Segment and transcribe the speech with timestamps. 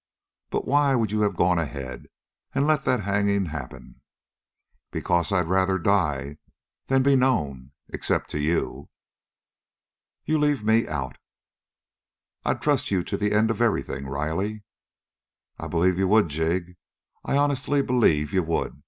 [0.49, 2.07] But why would you have gone ahead
[2.55, 4.01] and let that hanging happen?"
[4.89, 6.39] "Because I had rather die
[6.87, 8.89] than be known, except to you."
[10.25, 11.19] "You leave me out."
[12.43, 14.63] "I'd trust you to the end of everything, Riley."
[15.59, 16.77] "I b'lieve you would, Jig
[17.23, 18.79] I honest believe you would!